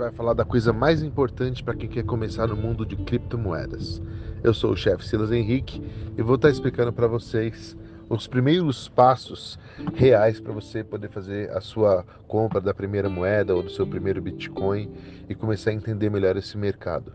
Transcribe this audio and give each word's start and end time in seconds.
vai 0.00 0.10
falar 0.10 0.32
da 0.32 0.46
coisa 0.46 0.72
mais 0.72 1.02
importante 1.02 1.62
para 1.62 1.74
quem 1.74 1.86
quer 1.86 2.02
começar 2.04 2.46
no 2.46 2.56
mundo 2.56 2.86
de 2.86 2.96
criptomoedas. 2.96 4.00
Eu 4.42 4.54
sou 4.54 4.72
o 4.72 4.76
chefe 4.76 5.06
Silas 5.06 5.30
Henrique 5.30 5.82
e 6.16 6.22
vou 6.22 6.36
estar 6.36 6.48
explicando 6.48 6.90
para 6.90 7.06
vocês 7.06 7.76
os 8.08 8.26
primeiros 8.26 8.88
passos 8.88 9.58
reais 9.94 10.40
para 10.40 10.54
você 10.54 10.82
poder 10.82 11.10
fazer 11.10 11.50
a 11.50 11.60
sua 11.60 12.02
compra 12.26 12.62
da 12.62 12.72
primeira 12.72 13.10
moeda 13.10 13.54
ou 13.54 13.62
do 13.62 13.70
seu 13.70 13.86
primeiro 13.86 14.22
Bitcoin 14.22 14.90
e 15.28 15.34
começar 15.34 15.68
a 15.68 15.74
entender 15.74 16.08
melhor 16.08 16.34
esse 16.34 16.56
mercado. 16.56 17.12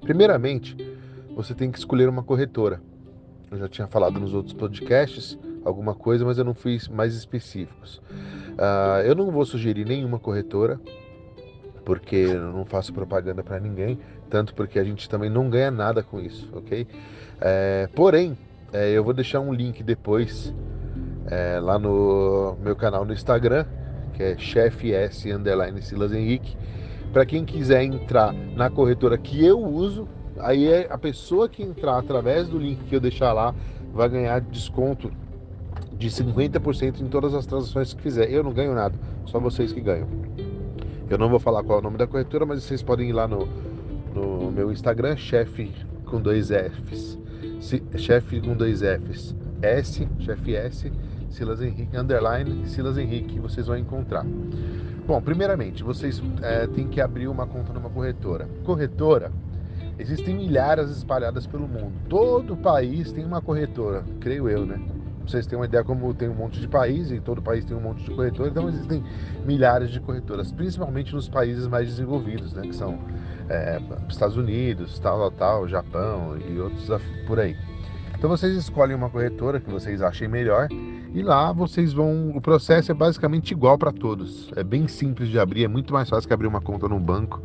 Primeiramente, 0.00 0.76
você 1.36 1.54
tem 1.54 1.70
que 1.70 1.78
escolher 1.78 2.08
uma 2.08 2.24
corretora. 2.24 2.82
Eu 3.48 3.58
já 3.58 3.68
tinha 3.68 3.86
falado 3.86 4.18
nos 4.18 4.34
outros 4.34 4.54
podcasts 4.54 5.38
alguma 5.64 5.94
coisa, 5.94 6.24
mas 6.24 6.36
eu 6.36 6.44
não 6.44 6.54
fiz 6.54 6.88
mais 6.88 7.14
específicos. 7.14 8.02
Uh, 8.58 9.02
eu 9.04 9.14
não 9.14 9.30
vou 9.30 9.44
sugerir 9.46 9.86
nenhuma 9.86 10.18
corretora, 10.18 10.80
porque 11.88 12.16
eu 12.16 12.52
não 12.52 12.66
faço 12.66 12.92
propaganda 12.92 13.42
para 13.42 13.58
ninguém, 13.58 13.98
tanto 14.28 14.54
porque 14.54 14.78
a 14.78 14.84
gente 14.84 15.08
também 15.08 15.30
não 15.30 15.48
ganha 15.48 15.70
nada 15.70 16.02
com 16.02 16.20
isso, 16.20 16.46
ok? 16.52 16.86
É, 17.40 17.88
porém, 17.94 18.36
é, 18.74 18.90
eu 18.90 19.02
vou 19.02 19.14
deixar 19.14 19.40
um 19.40 19.54
link 19.54 19.82
depois 19.82 20.52
é, 21.30 21.58
lá 21.58 21.78
no 21.78 22.58
meu 22.62 22.76
canal 22.76 23.06
no 23.06 23.14
Instagram, 23.14 23.64
que 24.12 24.22
é 24.22 24.36
chefe 24.36 24.92
underline 25.32 25.80
Silas 25.80 26.12
Henrique, 26.12 26.58
para 27.10 27.24
quem 27.24 27.42
quiser 27.46 27.82
entrar 27.84 28.34
na 28.34 28.68
corretora 28.68 29.16
que 29.16 29.42
eu 29.42 29.58
uso, 29.58 30.06
aí 30.40 30.70
é 30.70 30.88
a 30.90 30.98
pessoa 30.98 31.48
que 31.48 31.62
entrar 31.62 31.96
através 31.96 32.48
do 32.48 32.58
link 32.58 32.84
que 32.84 32.96
eu 32.96 33.00
deixar 33.00 33.32
lá 33.32 33.54
vai 33.94 34.10
ganhar 34.10 34.42
desconto 34.42 35.10
de 35.96 36.10
50% 36.10 37.00
em 37.00 37.08
todas 37.08 37.32
as 37.32 37.46
transações 37.46 37.94
que 37.94 38.02
fizer. 38.02 38.30
Eu 38.30 38.44
não 38.44 38.52
ganho 38.52 38.74
nada, 38.74 38.94
só 39.24 39.40
vocês 39.40 39.72
que 39.72 39.80
ganham. 39.80 40.06
Eu 41.10 41.16
não 41.16 41.30
vou 41.30 41.38
falar 41.38 41.62
qual 41.62 41.78
é 41.78 41.80
o 41.80 41.84
nome 41.84 41.96
da 41.96 42.06
corretora, 42.06 42.44
mas 42.44 42.62
vocês 42.62 42.82
podem 42.82 43.08
ir 43.08 43.12
lá 43.14 43.26
no, 43.26 43.48
no 44.14 44.52
meu 44.52 44.70
Instagram, 44.70 45.16
chefe 45.16 45.72
com 46.04 46.20
dois 46.20 46.48
Fs. 46.50 47.18
Chefe 47.96 48.42
com 48.42 48.54
dois 48.54 48.80
Fs. 48.80 49.34
S, 49.62 50.06
chefe 50.20 50.54
S, 50.54 50.92
Silas 51.30 51.62
Henrique, 51.62 51.96
underline, 51.96 52.68
Silas 52.68 52.98
Henrique, 52.98 53.40
vocês 53.40 53.66
vão 53.66 53.78
encontrar. 53.78 54.24
Bom, 55.06 55.20
primeiramente, 55.22 55.82
vocês 55.82 56.22
é, 56.42 56.66
têm 56.66 56.86
que 56.86 57.00
abrir 57.00 57.26
uma 57.26 57.46
conta 57.46 57.72
numa 57.72 57.88
corretora. 57.88 58.46
Corretora, 58.62 59.32
existem 59.98 60.36
milhares 60.36 60.90
espalhadas 60.90 61.46
pelo 61.46 61.66
mundo. 61.66 61.92
Todo 62.06 62.54
país 62.54 63.10
tem 63.12 63.24
uma 63.24 63.40
corretora, 63.40 64.04
creio 64.20 64.46
eu, 64.46 64.66
né? 64.66 64.78
Vocês 65.30 65.46
terem 65.46 65.60
uma 65.60 65.66
ideia 65.66 65.84
como 65.84 66.12
tem 66.14 66.28
um 66.28 66.34
monte 66.34 66.60
de 66.60 66.68
país 66.68 67.10
e 67.10 67.20
todo 67.20 67.42
país 67.42 67.64
tem 67.64 67.76
um 67.76 67.80
monte 67.80 68.04
de 68.04 68.10
corretora, 68.10 68.50
então 68.50 68.68
existem 68.68 69.04
milhares 69.44 69.90
de 69.90 70.00
corretoras, 70.00 70.50
principalmente 70.52 71.14
nos 71.14 71.28
países 71.28 71.66
mais 71.66 71.88
desenvolvidos, 71.88 72.52
né, 72.52 72.62
que 72.62 72.74
são 72.74 72.98
é, 73.48 73.80
Estados 74.08 74.36
Unidos, 74.36 74.98
tal, 74.98 75.18
tal, 75.18 75.30
tal, 75.30 75.68
Japão 75.68 76.36
e 76.38 76.58
outros 76.58 76.88
por 77.26 77.38
aí. 77.38 77.56
Então 78.18 78.28
vocês 78.28 78.56
escolhem 78.56 78.96
uma 78.96 79.08
corretora 79.08 79.60
que 79.60 79.70
vocês 79.70 80.02
achem 80.02 80.26
melhor 80.26 80.68
e 81.14 81.22
lá 81.22 81.52
vocês 81.52 81.92
vão. 81.92 82.30
O 82.34 82.40
processo 82.40 82.90
é 82.90 82.94
basicamente 82.94 83.52
igual 83.52 83.78
para 83.78 83.92
todos. 83.92 84.50
É 84.56 84.64
bem 84.64 84.88
simples 84.88 85.28
de 85.28 85.38
abrir, 85.38 85.64
é 85.64 85.68
muito 85.68 85.92
mais 85.92 86.08
fácil 86.08 86.26
que 86.26 86.34
abrir 86.34 86.48
uma 86.48 86.60
conta 86.60 86.88
no 86.88 86.98
banco. 86.98 87.40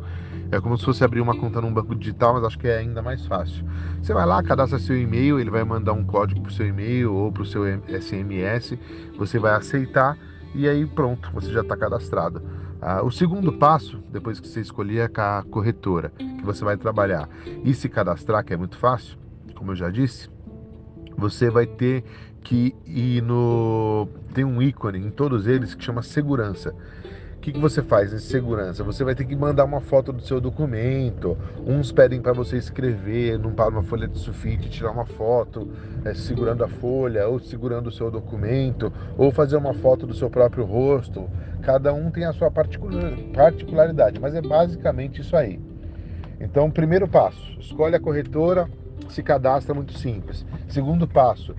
É 0.50 0.60
como 0.60 0.76
se 0.78 0.84
fosse 0.84 1.02
abrir 1.02 1.20
uma 1.20 1.36
conta 1.36 1.60
num 1.60 1.72
banco 1.72 1.94
digital, 1.94 2.34
mas 2.34 2.44
acho 2.44 2.58
que 2.58 2.68
é 2.68 2.78
ainda 2.78 3.02
mais 3.02 3.26
fácil. 3.26 3.64
Você 4.00 4.12
vai 4.12 4.26
lá, 4.26 4.42
cadastra 4.42 4.78
seu 4.78 4.96
e-mail, 4.96 5.40
ele 5.40 5.50
vai 5.50 5.64
mandar 5.64 5.92
um 5.92 6.04
código 6.04 6.40
para 6.42 6.50
o 6.50 6.52
seu 6.52 6.66
e-mail 6.66 7.12
ou 7.12 7.32
para 7.32 7.42
o 7.42 7.46
seu 7.46 7.62
SMS, 7.88 8.78
você 9.16 9.38
vai 9.38 9.54
aceitar 9.54 10.16
e 10.54 10.68
aí 10.68 10.86
pronto, 10.86 11.30
você 11.32 11.52
já 11.52 11.62
está 11.62 11.76
cadastrado. 11.76 12.42
Ah, 12.80 13.02
o 13.02 13.10
segundo 13.10 13.52
passo, 13.52 13.98
depois 14.12 14.38
que 14.38 14.46
você 14.46 14.60
escolher 14.60 15.10
a 15.18 15.42
corretora 15.50 16.10
que 16.18 16.44
você 16.44 16.64
vai 16.64 16.76
trabalhar 16.76 17.28
e 17.64 17.72
se 17.74 17.88
cadastrar, 17.88 18.44
que 18.44 18.52
é 18.52 18.56
muito 18.56 18.76
fácil, 18.76 19.16
como 19.54 19.72
eu 19.72 19.76
já 19.76 19.90
disse, 19.90 20.28
você 21.16 21.48
vai 21.48 21.66
ter 21.66 22.04
que 22.42 22.74
ir 22.86 23.22
no. 23.22 24.06
Tem 24.34 24.44
um 24.44 24.60
ícone 24.60 24.98
em 24.98 25.10
todos 25.10 25.46
eles 25.46 25.74
que 25.74 25.82
chama 25.82 26.02
segurança 26.02 26.74
que, 27.44 27.52
que 27.52 27.60
você 27.60 27.82
faz 27.82 28.10
em 28.10 28.18
segurança? 28.18 28.82
Você 28.82 29.04
vai 29.04 29.14
ter 29.14 29.26
que 29.26 29.36
mandar 29.36 29.66
uma 29.66 29.78
foto 29.78 30.14
do 30.14 30.22
seu 30.22 30.40
documento. 30.40 31.36
Uns 31.66 31.92
pedem 31.92 32.18
para 32.18 32.32
você 32.32 32.56
escrever 32.56 33.38
numa 33.38 33.82
folha 33.82 34.08
de 34.08 34.18
sulfite, 34.18 34.70
tirar 34.70 34.90
uma 34.90 35.04
foto 35.04 35.68
é, 36.06 36.14
segurando 36.14 36.64
a 36.64 36.68
folha, 36.68 37.28
ou 37.28 37.38
segurando 37.38 37.88
o 37.88 37.92
seu 37.92 38.10
documento, 38.10 38.90
ou 39.18 39.30
fazer 39.30 39.58
uma 39.58 39.74
foto 39.74 40.06
do 40.06 40.14
seu 40.14 40.30
próprio 40.30 40.64
rosto. 40.64 41.28
Cada 41.60 41.92
um 41.92 42.10
tem 42.10 42.24
a 42.24 42.32
sua 42.32 42.50
particularidade, 42.50 44.18
mas 44.18 44.34
é 44.34 44.40
basicamente 44.40 45.20
isso 45.20 45.36
aí. 45.36 45.60
Então, 46.40 46.70
primeiro 46.70 47.06
passo, 47.06 47.58
escolhe 47.60 47.94
a 47.94 48.00
corretora, 48.00 48.70
se 49.10 49.22
cadastra 49.22 49.74
muito 49.74 49.92
simples. 49.98 50.46
Segundo 50.66 51.06
passo, 51.06 51.54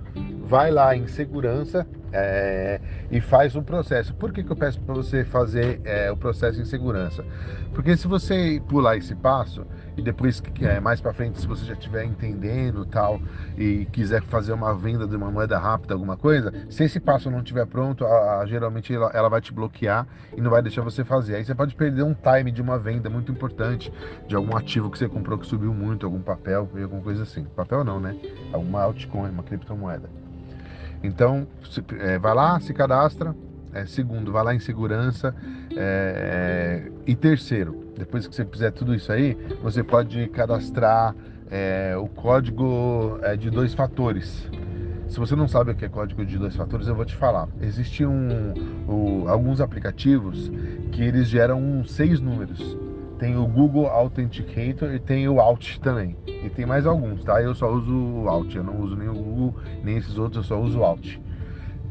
vai 0.48 0.72
lá 0.72 0.96
em 0.96 1.06
segurança 1.06 1.86
é, 2.16 2.80
e 3.12 3.20
faz 3.20 3.56
um 3.56 3.64
processo. 3.64 4.14
Por 4.14 4.32
que, 4.32 4.44
que 4.44 4.52
eu 4.52 4.56
peço 4.56 4.80
para 4.82 4.96
você 4.96 5.26
fazer 5.26 5.82
é, 5.84 6.10
o 6.10 6.16
processo 6.16 6.62
em 6.62 6.66
segurança? 6.66 7.26
Porque 7.74 7.98
se 7.98 8.08
você 8.08 8.62
pular 8.70 8.96
esse 8.96 9.14
passo 9.14 9.66
e 9.98 10.02
depois 10.02 10.42
é, 10.62 10.80
mais 10.80 11.02
para 11.02 11.14
frente, 11.14 11.42
se 11.42 11.48
você 11.48 11.66
já 11.66 11.74
estiver 11.74 12.06
entendendo 12.06 12.86
tal 12.86 13.20
e 13.58 13.86
quiser 13.92 14.24
fazer 14.24 14.54
uma 14.54 14.74
venda 14.74 15.06
de 15.06 15.16
uma 15.16 15.30
moeda 15.30 15.60
rápida, 15.60 15.94
alguma 15.94 16.16
coisa, 16.16 16.54
se 16.70 16.86
esse 16.86 17.02
passo 17.02 17.30
não 17.30 17.40
estiver 17.40 17.66
pronto, 17.66 18.06
a, 18.06 18.40
a, 18.40 18.46
geralmente 18.46 18.94
ela, 18.94 19.12
ela, 19.14 19.28
vai 19.28 19.42
te 19.42 19.54
bloquear 19.54 20.08
e 20.36 20.40
não 20.40 20.50
vai 20.50 20.62
deixar 20.62 20.82
você 20.82 21.04
fazer. 21.04 21.36
Aí 21.36 21.44
você 21.44 21.54
pode 21.54 21.76
perder 21.76 22.04
um 22.04 22.14
time 22.14 22.50
de 22.50 22.62
uma 22.62 22.80
venda 22.80 23.10
muito 23.10 23.32
importante 23.32 23.92
de 24.26 24.36
algum 24.36 24.56
ativo 24.56 24.90
que 24.90 24.98
você 24.98 25.10
comprou 25.10 25.38
que 25.38 25.46
subiu 25.46 25.74
muito, 25.74 26.06
algum 26.06 26.22
papel, 26.22 26.70
alguma 26.82 27.02
coisa 27.02 27.24
assim. 27.24 27.44
Papel 27.44 27.84
não, 27.84 28.00
né? 28.00 28.16
Alguma 28.54 28.84
altcoin, 28.84 29.30
uma 29.30 29.44
criptomoeda. 29.44 30.25
Então, 31.06 31.48
se, 31.70 31.84
é, 32.00 32.18
vai 32.18 32.34
lá, 32.34 32.60
se 32.60 32.74
cadastra. 32.74 33.36
É, 33.74 33.86
segundo, 33.86 34.32
vai 34.32 34.44
lá 34.44 34.56
em 34.56 34.60
segurança. 34.60 35.36
É, 35.76 36.86
é, 36.88 36.92
e 37.06 37.16
terceiro, 37.16 37.92
depois 37.98 38.26
que 38.26 38.34
você 38.34 38.46
fizer 38.46 38.72
tudo 38.72 38.96
isso 38.96 39.12
aí, 39.12 39.38
você 39.62 39.84
pode 39.84 40.28
cadastrar 40.30 41.14
é, 41.52 41.96
o 41.98 42.08
código 42.08 43.20
é, 43.22 43.36
de 43.36 43.50
dois 43.50 43.74
fatores. 43.74 44.50
Se 45.10 45.20
você 45.20 45.36
não 45.36 45.48
sabe 45.48 45.72
o 45.72 45.76
que 45.76 45.86
é 45.86 45.90
código 45.90 46.26
de 46.26 46.38
dois 46.38 46.56
fatores, 46.56 46.88
eu 46.88 46.96
vou 46.96 47.06
te 47.06 47.16
falar. 47.16 47.48
Existem 47.62 48.06
um, 48.06 48.54
um, 48.88 49.30
alguns 49.30 49.62
aplicativos 49.62 50.50
que 50.92 51.04
eles 51.04 51.28
geram 51.28 51.84
seis 51.86 52.20
números 52.20 52.78
tem 53.18 53.36
o 53.38 53.46
Google 53.46 53.88
Authenticator 53.88 54.94
e 54.94 55.00
tem 55.00 55.28
o 55.28 55.40
Alt 55.40 55.78
também. 55.80 56.16
E 56.46 56.50
tem 56.52 56.64
mais 56.64 56.86
alguns, 56.86 57.24
tá? 57.24 57.42
Eu 57.42 57.56
só 57.56 57.72
uso 57.74 57.92
o 57.92 58.30
Alt, 58.30 58.54
eu 58.54 58.64
não 58.64 58.80
uso 58.80 58.96
nem 58.96 59.10
o 59.10 59.14
Google, 59.14 59.56
nem 59.84 59.98
esses 59.98 60.16
outros, 60.16 60.38
eu 60.38 60.44
só 60.44 60.62
uso 60.62 60.80
o 60.80 60.84
Alt. 60.84 61.18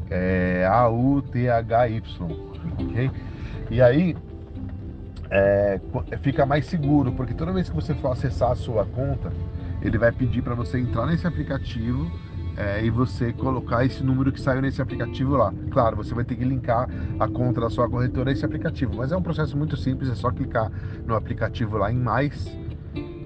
É 0.09 0.65
A-U-T-H-Y, 0.71 2.01
ok? 2.79 3.11
E 3.69 3.81
aí 3.81 4.15
é, 5.29 5.77
fica 6.21 6.45
mais 6.45 6.67
seguro, 6.67 7.11
porque 7.11 7.33
toda 7.33 7.51
vez 7.51 7.67
que 7.67 7.75
você 7.75 7.93
for 7.95 8.13
acessar 8.13 8.51
a 8.51 8.55
sua 8.55 8.85
conta, 8.85 9.33
ele 9.81 9.97
vai 9.97 10.11
pedir 10.13 10.41
para 10.41 10.55
você 10.55 10.79
entrar 10.79 11.05
nesse 11.05 11.27
aplicativo 11.27 12.09
é, 12.55 12.81
e 12.85 12.89
você 12.89 13.33
colocar 13.33 13.83
esse 13.83 14.01
número 14.01 14.31
que 14.31 14.39
saiu 14.39 14.61
nesse 14.61 14.81
aplicativo 14.81 15.35
lá. 15.35 15.53
Claro, 15.69 15.97
você 15.97 16.15
vai 16.15 16.23
ter 16.23 16.37
que 16.37 16.45
linkar 16.45 16.87
a 17.19 17.27
conta 17.27 17.59
da 17.59 17.69
sua 17.69 17.89
corretora 17.89 18.29
a 18.29 18.33
esse 18.33 18.45
aplicativo, 18.45 18.95
mas 18.95 19.11
é 19.11 19.17
um 19.17 19.21
processo 19.21 19.57
muito 19.57 19.75
simples, 19.75 20.09
é 20.09 20.15
só 20.15 20.31
clicar 20.31 20.71
no 21.05 21.13
aplicativo 21.13 21.77
lá 21.77 21.91
em 21.91 21.97
mais 21.97 22.57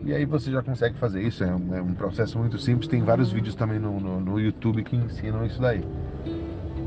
e 0.10 0.16
aí 0.16 0.26
você 0.26 0.52
já 0.52 0.64
consegue 0.64 0.98
fazer 0.98 1.22
isso. 1.22 1.44
É 1.44 1.56
um, 1.56 1.76
é 1.76 1.82
um 1.82 1.94
processo 1.94 2.38
muito 2.40 2.58
simples, 2.58 2.88
tem 2.88 3.04
vários 3.04 3.32
vídeos 3.32 3.54
também 3.54 3.78
no, 3.78 4.00
no, 4.00 4.20
no 4.20 4.40
YouTube 4.40 4.84
que 4.84 4.96
ensinam 4.96 5.46
isso 5.46 5.62
daí. 5.62 5.84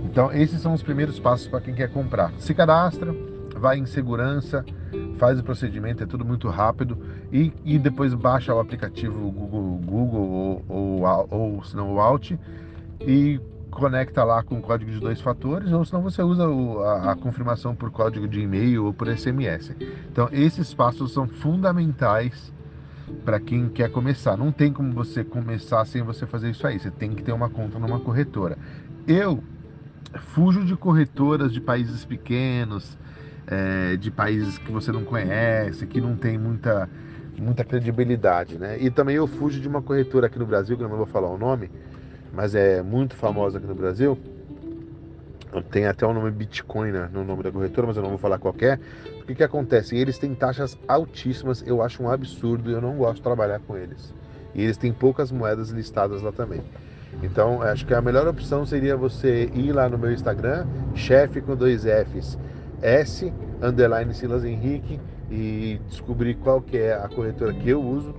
Então, 0.04 0.32
esses 0.32 0.60
são 0.60 0.74
os 0.74 0.82
primeiros 0.82 1.20
passos 1.20 1.46
para 1.46 1.60
quem 1.60 1.72
quer 1.72 1.88
comprar. 1.90 2.32
Se 2.38 2.52
cadastra, 2.52 3.14
vai 3.56 3.78
em 3.78 3.86
segurança, 3.86 4.64
faz 5.18 5.38
o 5.38 5.44
procedimento, 5.44 6.02
é 6.02 6.06
tudo 6.06 6.24
muito 6.24 6.48
rápido 6.48 6.98
e, 7.32 7.52
e 7.64 7.78
depois 7.78 8.12
baixa 8.12 8.52
o 8.52 8.58
aplicativo 8.58 9.30
Google, 9.30 9.80
Google 9.84 10.28
ou, 10.28 10.64
ou, 10.68 11.28
ou 11.30 11.64
se 11.64 11.76
não 11.76 11.94
o 11.94 12.00
Alt 12.00 12.32
e 13.00 13.40
conecta 13.70 14.24
lá 14.24 14.42
com 14.42 14.60
código 14.60 14.90
de 14.90 14.98
dois 14.98 15.20
fatores 15.20 15.72
ou 15.72 15.84
senão 15.84 16.02
você 16.02 16.22
usa 16.22 16.48
o, 16.48 16.82
a, 16.82 17.12
a, 17.12 17.16
confirmação 17.16 17.74
por 17.74 17.90
código 17.90 18.26
de 18.26 18.40
e-mail 18.40 18.86
ou 18.86 18.92
por 18.92 19.06
SMS. 19.16 19.74
Então 20.10 20.28
esses 20.32 20.74
passos 20.74 21.12
são 21.12 21.28
fundamentais 21.28 22.52
para 23.24 23.38
quem 23.38 23.68
quer 23.68 23.90
começar. 23.90 24.36
Não 24.36 24.50
tem 24.52 24.72
como 24.72 24.92
você 24.92 25.22
começar 25.24 25.84
sem 25.84 26.02
você 26.02 26.26
fazer 26.26 26.50
isso 26.50 26.66
aí. 26.66 26.78
Você 26.78 26.90
tem 26.90 27.14
que 27.14 27.22
ter 27.22 27.32
uma 27.32 27.48
conta 27.48 27.78
numa 27.78 28.00
corretora. 28.00 28.58
Eu 29.06 29.42
fujo 30.34 30.64
de 30.64 30.76
corretoras 30.76 31.52
de 31.52 31.60
países 31.60 32.04
pequenos, 32.04 32.96
é, 33.46 33.96
de 33.96 34.10
países 34.10 34.58
que 34.58 34.70
você 34.70 34.92
não 34.92 35.04
conhece, 35.04 35.86
que 35.86 36.00
não 36.00 36.16
tem 36.16 36.38
muita, 36.38 36.88
muita 37.38 37.64
credibilidade, 37.64 38.58
né? 38.58 38.78
E 38.80 38.90
também 38.90 39.16
eu 39.16 39.26
fujo 39.26 39.60
de 39.60 39.68
uma 39.68 39.82
corretora 39.82 40.26
aqui 40.26 40.38
no 40.38 40.46
Brasil, 40.46 40.76
que 40.76 40.82
eu 40.82 40.88
não 40.88 40.96
vou 40.96 41.06
falar 41.06 41.28
o 41.28 41.38
nome, 41.38 41.70
mas 42.32 42.54
é 42.54 42.82
muito 42.82 43.14
famosa 43.16 43.58
aqui 43.58 43.66
no 43.66 43.74
Brasil, 43.74 44.18
tem 45.60 45.86
até 45.86 46.06
o 46.06 46.14
nome 46.14 46.30
Bitcoin 46.30 46.92
né, 46.92 47.10
no 47.12 47.24
nome 47.24 47.42
da 47.42 47.50
corretora, 47.50 47.88
mas 47.88 47.96
eu 47.96 48.02
não 48.02 48.10
vou 48.10 48.18
falar 48.18 48.38
qualquer. 48.38 48.80
O 49.20 49.26
que, 49.26 49.34
que 49.34 49.42
acontece? 49.42 49.96
Eles 49.96 50.16
têm 50.18 50.34
taxas 50.34 50.78
altíssimas, 50.88 51.62
eu 51.66 51.82
acho 51.82 52.02
um 52.02 52.08
absurdo 52.08 52.70
eu 52.70 52.80
não 52.80 52.96
gosto 52.96 53.16
de 53.16 53.22
trabalhar 53.22 53.60
com 53.60 53.76
eles. 53.76 54.14
E 54.54 54.62
eles 54.62 54.76
têm 54.76 54.92
poucas 54.92 55.30
moedas 55.30 55.70
listadas 55.70 56.22
lá 56.22 56.32
também. 56.32 56.62
Então, 57.22 57.60
acho 57.60 57.84
que 57.84 57.92
a 57.92 58.00
melhor 58.00 58.26
opção 58.26 58.64
seria 58.64 58.96
você 58.96 59.50
ir 59.54 59.72
lá 59.72 59.88
no 59.88 59.98
meu 59.98 60.12
Instagram, 60.12 60.66
chefe 60.94 61.40
com 61.40 61.54
dois 61.54 61.84
Fs, 61.84 62.38
S, 62.80 63.32
underline 63.60 64.14
Silas 64.14 64.44
Henrique, 64.44 64.98
e 65.30 65.80
descobrir 65.88 66.34
qual 66.36 66.60
que 66.60 66.76
é 66.76 66.94
a 66.94 67.08
corretora 67.08 67.52
que 67.52 67.68
eu 67.68 67.82
uso. 67.82 68.14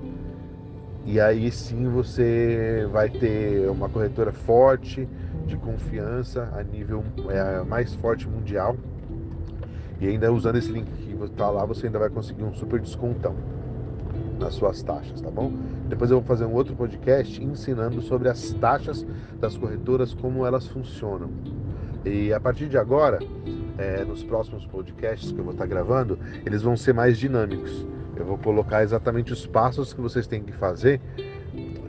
E 1.05 1.19
aí 1.19 1.51
sim 1.51 1.89
você 1.89 2.87
vai 2.91 3.09
ter 3.09 3.69
uma 3.69 3.89
corretora 3.89 4.31
forte, 4.31 5.07
de 5.45 5.57
confiança 5.57 6.49
a 6.55 6.63
nível 6.63 7.03
é, 7.29 7.63
mais 7.63 7.93
forte 7.95 8.27
mundial. 8.27 8.75
E 9.99 10.07
ainda 10.07 10.31
usando 10.31 10.57
esse 10.57 10.71
link 10.71 10.91
que 10.91 11.23
está 11.23 11.49
lá, 11.49 11.65
você 11.65 11.87
ainda 11.87 11.99
vai 11.99 12.09
conseguir 12.09 12.43
um 12.43 12.53
super 12.53 12.79
descontão 12.79 13.35
nas 14.39 14.55
suas 14.55 14.81
taxas, 14.83 15.21
tá 15.21 15.29
bom? 15.29 15.51
Depois 15.87 16.11
eu 16.11 16.17
vou 16.17 16.25
fazer 16.25 16.45
um 16.45 16.53
outro 16.53 16.75
podcast 16.75 17.41
ensinando 17.41 18.01
sobre 18.01 18.29
as 18.29 18.53
taxas 18.53 19.05
das 19.39 19.55
corretoras, 19.57 20.13
como 20.13 20.45
elas 20.45 20.67
funcionam. 20.67 21.29
E 22.05 22.33
a 22.33 22.39
partir 22.39 22.67
de 22.67 22.77
agora, 22.77 23.19
é, 23.77 24.03
nos 24.03 24.23
próximos 24.23 24.65
podcasts 24.65 25.31
que 25.31 25.39
eu 25.39 25.43
vou 25.43 25.53
estar 25.53 25.65
gravando, 25.65 26.19
eles 26.45 26.61
vão 26.61 26.75
ser 26.75 26.93
mais 26.93 27.17
dinâmicos. 27.17 27.85
Eu 28.15 28.25
vou 28.25 28.37
colocar 28.37 28.83
exatamente 28.83 29.31
os 29.33 29.47
passos 29.47 29.93
que 29.93 30.01
vocês 30.01 30.27
têm 30.27 30.43
que 30.43 30.51
fazer 30.51 30.99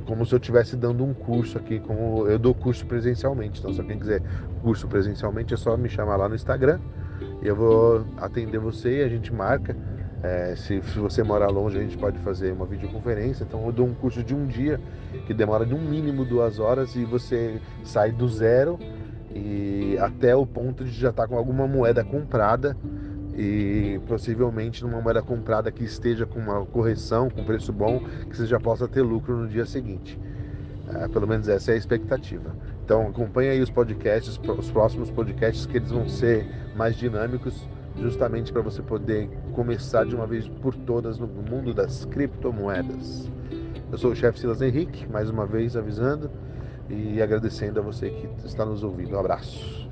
como 0.07 0.25
se 0.27 0.35
eu 0.35 0.39
estivesse 0.39 0.77
dando 0.77 1.05
um 1.05 1.15
curso 1.15 1.59
aqui, 1.59 1.81
como 1.81 2.27
eu 2.27 2.39
dou 2.39 2.55
curso 2.55 2.87
presencialmente. 2.87 3.61
Então, 3.61 3.73
se 3.73 3.81
alguém 3.81 3.99
quiser 3.99 4.23
curso 4.63 4.87
presencialmente, 4.87 5.55
é 5.55 5.57
só 5.57 5.77
me 5.77 5.89
chamar 5.89 6.17
lá 6.17 6.29
no 6.29 6.35
Instagram 6.35 6.79
e 7.43 7.47
eu 7.47 7.57
vou 7.57 8.05
atender 8.17 8.59
você 8.59 9.01
e 9.01 9.03
a 9.03 9.09
gente 9.09 9.33
marca. 9.33 9.77
É, 10.23 10.55
se, 10.57 10.81
se, 10.83 10.99
você 10.99 11.23
morar 11.23 11.49
longe, 11.49 11.79
a 11.79 11.83
gente 11.83 11.99
pode 11.99 12.19
fazer 12.21 12.51
uma 12.53 12.65
videoconferência. 12.65 13.45
Então, 13.45 13.67
eu 13.67 13.73
dou 13.73 13.87
um 13.87 13.93
curso 13.93 14.23
de 14.23 14.35
um 14.35 14.47
dia 14.47 14.81
que 15.27 15.35
demora 15.35 15.67
de 15.67 15.75
um 15.75 15.81
mínimo 15.81 16.25
duas 16.25 16.59
horas 16.59 16.97
e 16.97 17.05
você 17.05 17.61
sai 17.83 18.11
do 18.11 18.27
zero 18.27 18.79
e 19.35 19.99
até 20.01 20.35
o 20.35 20.47
ponto 20.47 20.85
de 20.85 20.93
já 20.93 21.11
estar 21.11 21.25
tá 21.25 21.29
com 21.29 21.37
alguma 21.37 21.67
moeda 21.67 22.03
comprada 22.03 22.75
e 23.37 24.01
possivelmente 24.07 24.83
numa 24.85 25.01
moeda 25.01 25.23
comprada 25.23 25.71
que 25.71 25.85
esteja 25.85 26.25
com 26.25 26.39
uma 26.39 26.65
correção, 26.67 27.29
com 27.29 27.45
preço 27.45 27.73
bom, 27.73 28.01
que 28.29 28.37
você 28.37 28.47
já 28.47 28.61
possa 28.61 28.87
ter 28.87 29.03
lucro 29.03 29.37
no 29.37 29.49
dia 29.49 29.67
seguinte. 29.67 30.19
É, 30.95 31.09
pelo 31.09 31.27
menos 31.27 31.49
essa 31.49 31.73
é 31.73 31.75
a 31.75 31.77
expectativa. 31.77 32.55
Então 32.85 33.09
acompanhe 33.09 33.51
aí 33.51 33.61
os 33.61 33.71
podcasts, 33.71 34.39
os 34.47 34.71
próximos 34.71 35.11
podcasts 35.11 35.67
que 35.67 35.79
eles 35.79 35.91
vão 35.91 36.09
ser 36.09 36.47
mais 36.77 36.95
dinâmicos, 36.97 37.67
justamente 37.99 38.53
para 38.53 38.63
você 38.63 38.83
poder 38.83 39.29
começar 39.53 40.05
de 40.05 40.15
uma 40.15 40.27
vez 40.27 40.47
por 40.49 40.75
todas 40.75 41.19
no 41.19 41.27
mundo 41.27 41.73
das 41.73 42.05
criptomoedas. 42.05 43.31
Eu 43.91 43.99
sou 43.99 44.13
o 44.13 44.17
chefe 44.17 44.41
Silas 44.41 44.61
Henrique, 44.61 45.11
mais 45.11 45.31
uma 45.31 45.47
vez 45.47 45.77
avisando 45.77 46.31
e 46.91 47.23
agradecendo 47.23 47.81
a 47.81 47.83
você 47.83 48.11
que 48.11 48.47
está 48.47 48.65
nos 48.65 48.83
ouvindo. 48.83 49.17
Um 49.17 49.21
abraço. 49.21 49.89